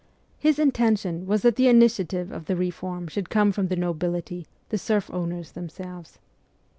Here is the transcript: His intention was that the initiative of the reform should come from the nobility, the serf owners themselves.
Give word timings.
His 0.39 0.57
intention 0.57 1.27
was 1.27 1.43
that 1.43 1.57
the 1.57 1.67
initiative 1.67 2.31
of 2.31 2.45
the 2.45 2.55
reform 2.55 3.07
should 3.07 3.29
come 3.29 3.51
from 3.51 3.67
the 3.67 3.75
nobility, 3.75 4.47
the 4.69 4.79
serf 4.79 5.11
owners 5.13 5.51
themselves. 5.51 6.17